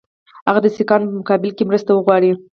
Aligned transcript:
هغه 0.47 0.59
د 0.63 0.67
سیکهانو 0.75 1.09
په 1.09 1.15
مقابل 1.19 1.51
کې 1.55 1.63
مرسته 1.69 1.91
وغواړي. 1.93 2.31